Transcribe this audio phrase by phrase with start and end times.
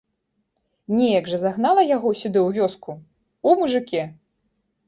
[0.95, 2.91] Неяк жа загнала яго сюды ў вёску,
[3.51, 4.01] у мужыкі?!